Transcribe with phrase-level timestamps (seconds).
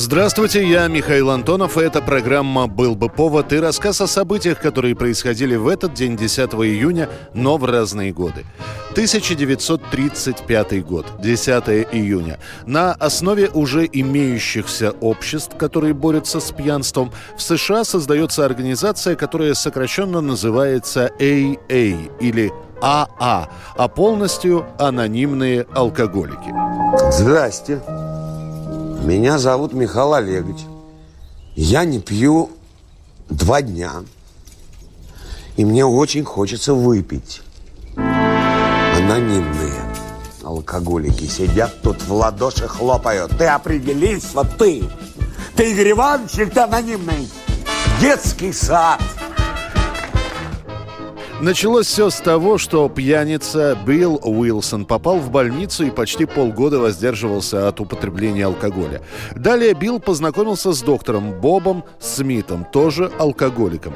[0.00, 4.94] Здравствуйте, я Михаил Антонов, и эта программа «Был бы повод» и рассказ о событиях, которые
[4.94, 8.44] происходили в этот день, 10 июня, но в разные годы.
[8.92, 12.38] 1935 год, 10 июня.
[12.64, 20.20] На основе уже имеющихся обществ, которые борются с пьянством, в США создается организация, которая сокращенно
[20.20, 26.54] называется AA или АА, а полностью анонимные алкоголики.
[27.10, 27.80] Здрасте.
[29.02, 30.58] Меня зовут Михаил Олегович.
[31.54, 32.50] Я не пью
[33.30, 34.04] два дня.
[35.56, 37.42] И мне очень хочется выпить.
[37.96, 39.72] Анонимные
[40.44, 43.36] алкоголики сидят тут в ладоши хлопают.
[43.36, 44.84] Ты определись, вот ты.
[45.56, 47.28] Ты Игорь Иванович ты анонимный?
[48.00, 49.00] Детский сад.
[51.40, 57.68] Началось все с того, что пьяница Билл Уилсон попал в больницу и почти полгода воздерживался
[57.68, 59.02] от употребления алкоголя.
[59.36, 63.94] Далее Билл познакомился с доктором Бобом Смитом, тоже алкоголиком.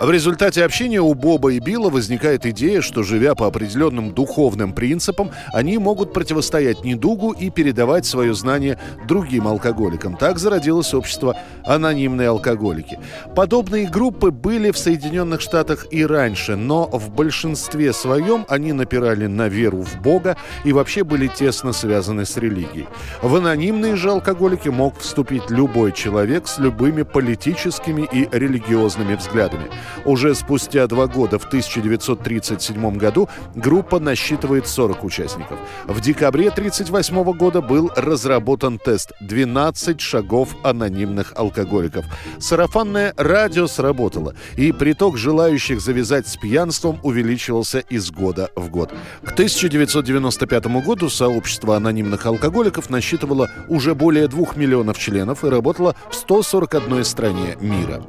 [0.00, 5.30] В результате общения у Боба и Билла возникает идея, что, живя по определенным духовным принципам,
[5.54, 10.14] они могут противостоять недугу и передавать свое знание другим алкоголикам.
[10.14, 11.34] Так зародилось общество
[11.66, 12.98] «Анонимные алкоголики».
[13.34, 19.48] Подобные группы были в Соединенных Штатах и раньше, но в большинстве своем они напирали на
[19.48, 22.86] веру в Бога и вообще были тесно связаны с религией.
[23.22, 29.66] В анонимные же алкоголики мог вступить любой человек с любыми политическими и религиозными взглядами.
[30.04, 35.58] Уже спустя два года, в 1937 году, группа насчитывает 40 участников.
[35.86, 41.55] В декабре 1938 года был разработан тест «12 шагов анонимных алкоголиков».
[42.38, 48.92] Сарафанное радио сработало, и приток желающих завязать с пьянством увеличивался из года в год.
[49.22, 56.14] К 1995 году сообщество анонимных алкоголиков насчитывало уже более 2 миллионов членов и работало в
[56.14, 58.02] 141 стране мира.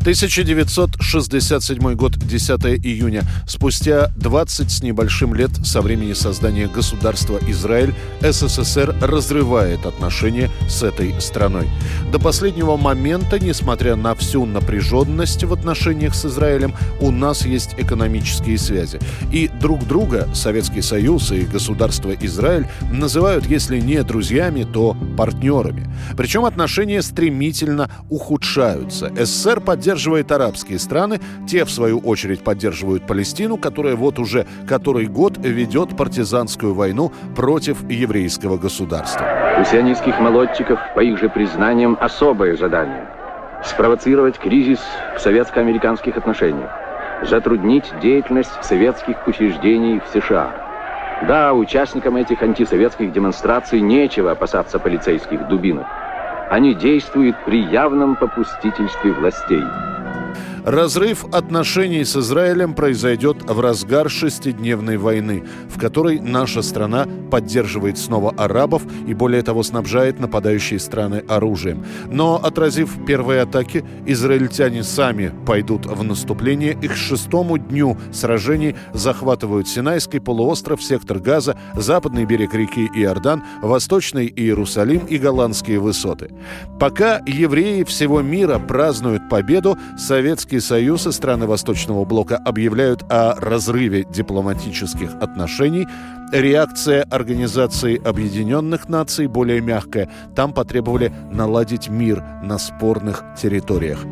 [0.00, 2.50] 1967 год, 10
[2.86, 3.22] июня.
[3.46, 11.20] Спустя 20 с небольшим лет со времени создания государства Израиль, СССР разрывает отношения с этой
[11.20, 11.68] страной.
[12.10, 18.56] До последнего момента, несмотря на всю напряженность в отношениях с Израилем, у нас есть экономические
[18.56, 18.98] связи.
[19.30, 25.86] И друг друга Советский Союз и государство Израиль называют, если не друзьями, то партнерами.
[26.16, 29.12] Причем отношения стремительно ухудшаются.
[29.14, 31.18] СССР поддерживает поддерживает арабские страны,
[31.48, 37.82] те, в свою очередь, поддерживают Палестину, которая вот уже который год ведет партизанскую войну против
[37.90, 39.26] еврейского государства.
[39.60, 43.08] У сионистских молодчиков, по их же признаниям, особое задание–
[43.64, 44.78] спровоцировать кризис
[45.16, 46.70] в советско-американских отношениях,
[47.28, 50.54] затруднить деятельность советских учреждений в США.
[51.26, 55.86] Да, участникам этих антисоветских демонстраций нечего опасаться полицейских дубинок.
[56.50, 59.62] Они действуют при явном попустительстве властей.
[60.64, 68.34] Разрыв отношений с Израилем произойдет в разгар шестидневной войны, в которой наша страна поддерживает снова
[68.36, 71.84] арабов и, более того, снабжает нападающие страны оружием.
[72.10, 79.68] Но, отразив первые атаки, израильтяне сами пойдут в наступление и к шестому дню сражений захватывают
[79.68, 86.30] Синайский полуостров, сектор Газа, западный берег реки Иордан, восточный Иерусалим и голландские высоты.
[86.78, 93.36] Пока евреи всего мира празднуют победу, советский Советский Союз и страны Восточного блока объявляют о
[93.36, 95.86] разрыве дипломатических отношений.
[96.32, 100.10] Реакция Организации Объединенных Наций более мягкая.
[100.34, 104.04] Там потребовали наладить мир на спорных территориях.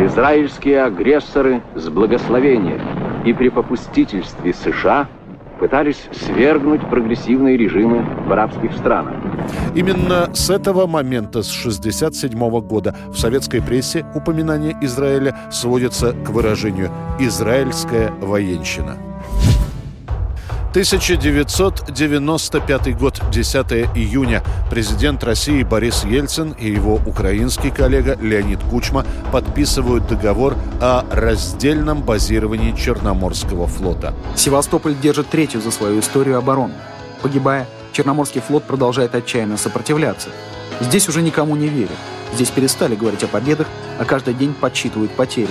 [0.00, 2.80] Израильские агрессоры с благословения
[3.26, 5.08] и при попустительстве США–
[5.62, 9.14] пытались свергнуть прогрессивные режимы в арабских странах.
[9.76, 16.90] Именно с этого момента, с 1967 года, в советской прессе упоминание Израиля сводится к выражению
[17.20, 19.11] «израильская военщина».
[20.72, 24.42] 1995 год, 10 июня.
[24.70, 32.74] Президент России Борис Ельцин и его украинский коллега Леонид Кучма подписывают договор о раздельном базировании
[32.74, 34.14] Черноморского флота.
[34.34, 36.72] Севастополь держит третью за свою историю оборону.
[37.20, 40.30] Погибая, Черноморский флот продолжает отчаянно сопротивляться.
[40.80, 41.98] Здесь уже никому не верят.
[42.32, 43.66] Здесь перестали говорить о победах,
[43.98, 45.50] а каждый день подсчитывают потери.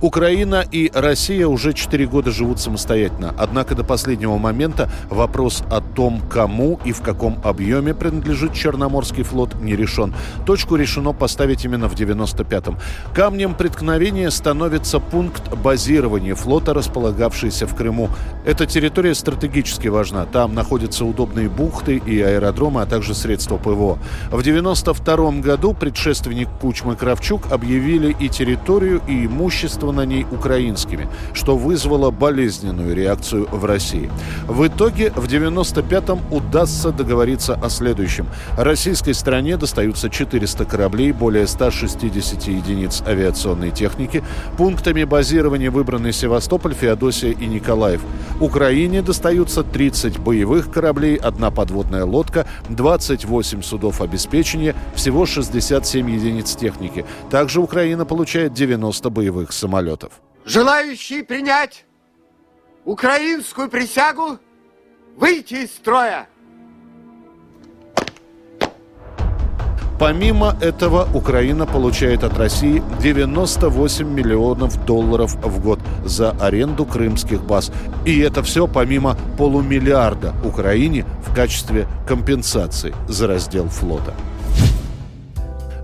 [0.00, 3.34] Украина и Россия уже 4 года живут самостоятельно.
[3.36, 9.54] Однако до последнего момента вопрос о том, кому и в каком объеме принадлежит Черноморский флот,
[9.60, 10.14] не решен.
[10.46, 12.78] Точку решено поставить именно в 95-м.
[13.12, 18.08] Камнем преткновения становится пункт базирования флота, располагавшийся в Крыму.
[18.46, 20.26] Эта территория стратегически важна.
[20.26, 23.98] Там находятся удобные бухты и аэродромы, а также средства ПВО.
[24.30, 31.56] В 92 году предшественник Кучмы Кравчук объявили и территорию, и имущество на ней украинскими, что
[31.56, 34.10] вызвало болезненную реакцию в России.
[34.46, 38.26] В итоге в 95-м удастся договориться о следующем.
[38.56, 44.22] Российской стране достаются 400 кораблей, более 160 единиц авиационной техники.
[44.56, 48.02] Пунктами базирования выбраны Севастополь, Феодосия и Николаев.
[48.40, 57.04] Украине достаются 30 боевых кораблей, одна подводная лодка, 28 судов обеспечения, всего 67 единиц техники.
[57.30, 60.12] Также Украина получает 90 боевых самолетов самолетов.
[60.44, 61.84] Желающие принять
[62.84, 64.38] украинскую присягу
[65.16, 66.28] выйти из строя.
[69.98, 77.72] Помимо этого, Украина получает от России 98 миллионов долларов в год за аренду крымских баз.
[78.06, 84.14] И это все помимо полумиллиарда Украине в качестве компенсации за раздел флота.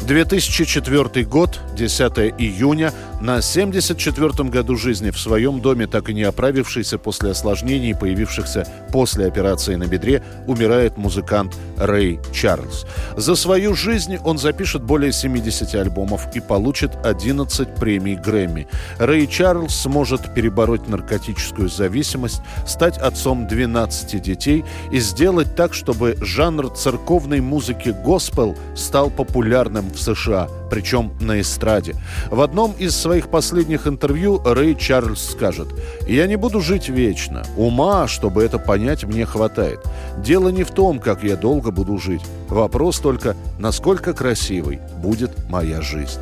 [0.05, 2.93] 2004 год, 10 июня,
[3.23, 9.27] на 74-м году жизни в своем доме, так и не оправившийся после осложнений, появившихся после
[9.27, 12.85] операции на бедре, умирает музыкант Рэй Чарльз.
[13.17, 18.69] За свою жизнь он запишет более 70 альбомов и получит 11 премий Грэмми.
[18.99, 26.71] Рэй Чарльз сможет перебороть наркотическую зависимость, стать отцом 12 детей и сделать так, чтобы жанр
[26.75, 31.95] церковной музыки госпел стал популярным в США, причем на эстраде.
[32.31, 35.69] В одном из своих последних интервью Рэй Чарльз скажет
[36.07, 37.45] «Я не буду жить вечно.
[37.57, 39.81] Ума, чтобы это понять, мне хватает.
[40.19, 42.23] Дело не в том, как я долго буду жить.
[42.49, 46.21] Вопрос только, насколько красивой будет моя жизнь».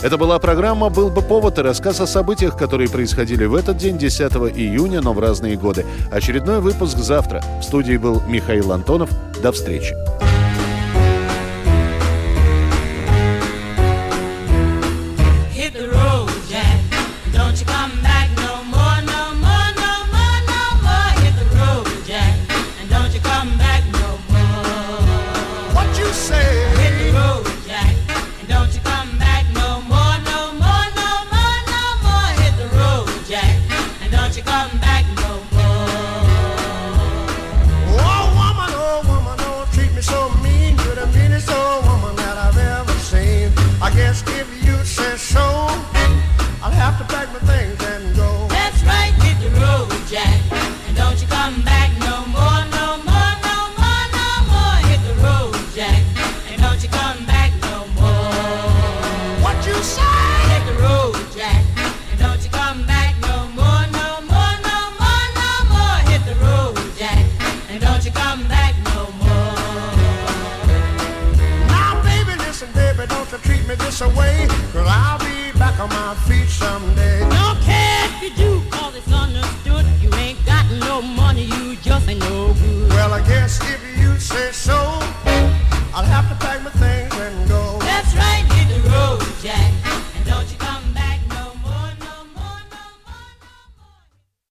[0.00, 3.98] Это была программа «Был бы повод» и рассказ о событиях, которые происходили в этот день,
[3.98, 5.84] 10 июня, но в разные годы.
[6.12, 7.42] Очередной выпуск завтра.
[7.60, 9.10] В студии был Михаил Антонов.
[9.42, 9.94] До встречи.